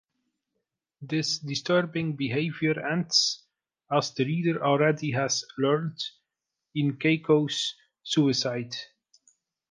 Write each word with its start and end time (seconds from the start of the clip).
This 1.03 1.37
disturbing 1.37 2.15
behavior 2.15 2.83
ends, 2.91 3.43
as 3.91 4.11
the 4.15 4.25
reader 4.25 4.63
already 4.65 5.11
has 5.11 5.45
learned, 5.59 6.03
in 6.73 6.97
Keiko's 6.97 7.75
suicide. 8.01 8.73